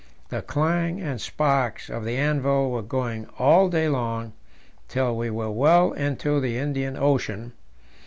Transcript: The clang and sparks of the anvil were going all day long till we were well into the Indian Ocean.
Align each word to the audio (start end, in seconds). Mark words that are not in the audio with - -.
The 0.29 0.41
clang 0.41 0.99
and 0.99 1.21
sparks 1.21 1.87
of 1.87 2.03
the 2.05 2.17
anvil 2.17 2.71
were 2.71 2.81
going 2.81 3.27
all 3.37 3.69
day 3.69 3.87
long 3.87 4.33
till 4.87 5.15
we 5.15 5.29
were 5.29 5.51
well 5.51 5.93
into 5.93 6.39
the 6.41 6.57
Indian 6.57 6.97
Ocean. 6.97 7.51